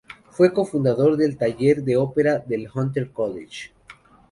Fue 0.31 0.51
co-fundador 0.51 1.15
del 1.15 1.37
Taller 1.37 1.83
de 1.83 1.95
Ópera 1.95 2.39
del 2.39 2.67
Hunter 2.73 3.11
College. 3.11 3.69